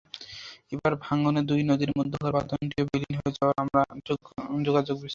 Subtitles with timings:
[0.73, 3.81] এবারের ভাঙনে দুই নদীর মধ্যকার বাঁধটিও বিলীন হয়ে যাওয়ায় আমরা
[4.67, 5.09] যোগাযোগবিচ্ছিন্ন।